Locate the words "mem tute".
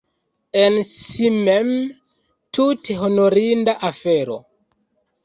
1.49-2.97